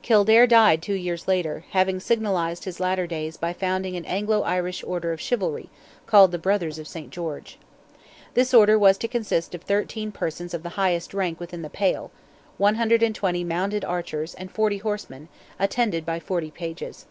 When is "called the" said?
6.06-6.38